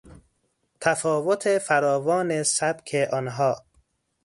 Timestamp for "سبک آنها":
2.43-3.65